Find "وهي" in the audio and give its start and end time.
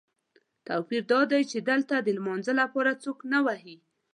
3.45-3.75